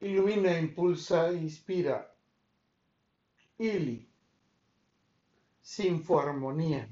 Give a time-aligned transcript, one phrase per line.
[0.00, 2.14] Ilumina, impulsa, inspira.
[3.58, 4.06] Ili.
[5.62, 6.88] Sinfoarmonía.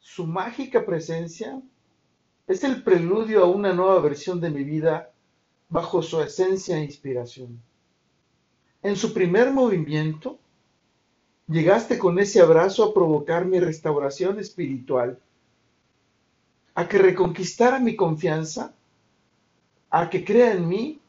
[0.00, 1.62] Su mágica presencia
[2.46, 5.12] es el preludio a una nueva versión de mi vida
[5.68, 7.60] bajo su esencia e inspiración.
[8.82, 10.38] En su primer movimiento,
[11.46, 15.20] llegaste con ese abrazo a provocar mi restauración espiritual,
[16.74, 18.74] a que reconquistara mi confianza,
[19.90, 21.00] a que crea en mí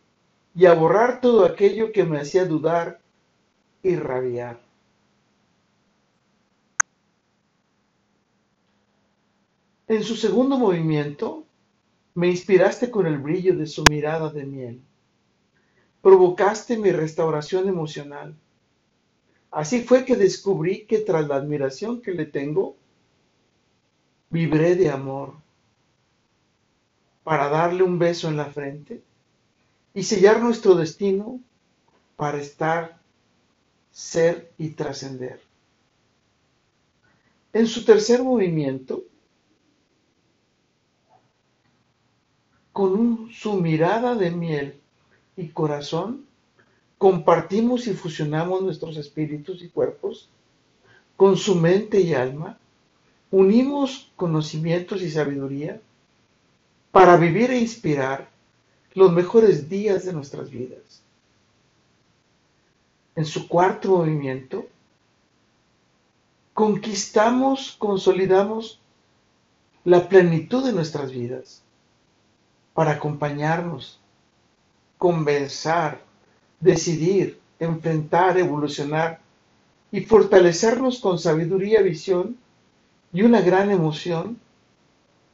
[0.55, 3.01] y a borrar todo aquello que me hacía dudar
[3.83, 4.59] y rabiar.
[9.87, 11.45] En su segundo movimiento,
[12.13, 14.81] me inspiraste con el brillo de su mirada de miel.
[16.01, 18.35] Provocaste mi restauración emocional.
[19.51, 22.75] Así fue que descubrí que tras la admiración que le tengo,
[24.29, 25.33] vibré de amor
[27.29, 29.03] para darle un beso en la frente
[29.93, 31.39] y sellar nuestro destino
[32.15, 32.97] para estar,
[33.91, 35.39] ser y trascender.
[37.53, 39.03] En su tercer movimiento,
[42.73, 44.81] con su mirada de miel
[45.37, 46.25] y corazón,
[46.97, 50.29] compartimos y fusionamos nuestros espíritus y cuerpos
[51.15, 52.57] con su mente y alma,
[53.29, 55.79] unimos conocimientos y sabiduría
[56.91, 58.29] para vivir e inspirar
[58.93, 61.01] los mejores días de nuestras vidas.
[63.15, 64.67] En su cuarto movimiento,
[66.53, 68.79] conquistamos, consolidamos
[69.83, 71.61] la plenitud de nuestras vidas
[72.73, 73.99] para acompañarnos,
[74.97, 75.99] convencer,
[76.59, 79.19] decidir, enfrentar, evolucionar
[79.91, 82.37] y fortalecernos con sabiduría, visión
[83.11, 84.39] y una gran emoción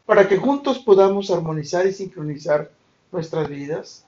[0.06, 2.72] para que juntos podamos armonizar y sincronizar
[3.11, 4.06] nuestras vidas,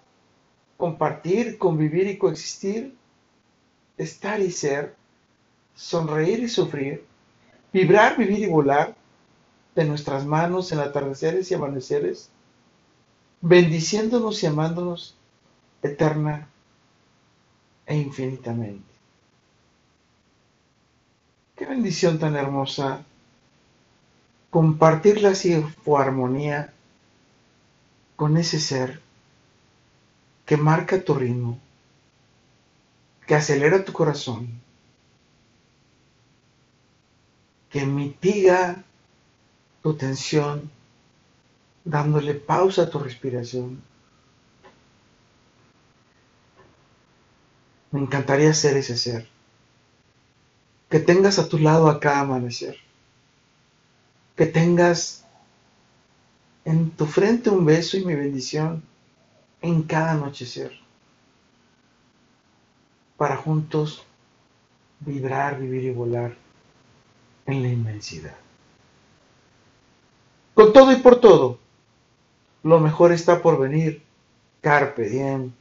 [0.78, 2.96] compartir, convivir y coexistir,
[3.98, 4.96] estar y ser,
[5.76, 7.06] sonreír y sufrir,
[7.74, 8.96] vibrar, vivir y volar
[9.76, 12.30] de nuestras manos en atardeceres y amaneceres,
[13.42, 15.16] bendiciéndonos y amándonos
[15.82, 16.48] eterna
[17.86, 18.86] e infinitamente.
[21.56, 23.04] Qué bendición tan hermosa
[24.50, 25.34] compartir la
[25.98, 26.74] armonía
[28.16, 29.02] con ese ser
[30.46, 31.60] que marca tu ritmo,
[33.26, 34.62] que acelera tu corazón,
[37.70, 38.84] que mitiga
[39.84, 40.72] tu tensión
[41.84, 43.82] dándole pausa a tu respiración.
[47.92, 49.28] Me encantaría ser ese ser.
[50.90, 52.87] Que tengas a tu lado a cada amanecer.
[54.38, 55.26] Que tengas
[56.64, 58.84] en tu frente un beso y mi bendición
[59.62, 60.72] en cada anochecer.
[63.18, 64.06] Para juntos
[65.02, 66.36] vibrar, vivir y volar
[67.46, 68.36] en la inmensidad.
[70.54, 71.60] Con todo y por todo
[72.64, 74.02] lo mejor está por venir.
[74.62, 75.54] Carpe diem.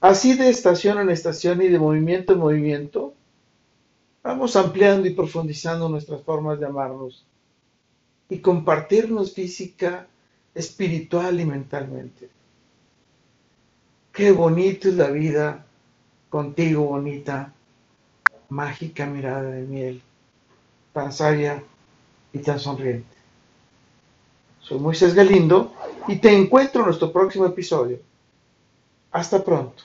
[0.00, 3.14] Así de estación en estación y de movimiento en movimiento,
[4.22, 7.24] vamos ampliando y profundizando nuestras formas de amarnos
[8.28, 10.06] y compartirnos física,
[10.54, 12.30] espiritual y mentalmente.
[14.12, 15.66] Qué bonito es la vida
[16.30, 17.52] contigo, bonita,
[18.48, 20.02] mágica mirada de miel,
[20.92, 21.62] tan sabia
[22.32, 23.16] y tan sonriente.
[24.60, 25.72] Soy Moisés Galindo
[26.08, 27.98] y te encuentro en nuestro próximo episodio.
[29.10, 29.82] Hasta pronto.